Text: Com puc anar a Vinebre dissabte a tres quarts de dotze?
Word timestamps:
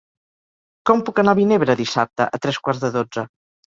Com 0.91 1.03
puc 1.11 1.23
anar 1.25 1.37
a 1.37 1.41
Vinebre 1.43 1.79
dissabte 1.85 2.31
a 2.39 2.45
tres 2.49 2.63
quarts 2.67 2.85
de 2.87 2.95
dotze? 3.01 3.33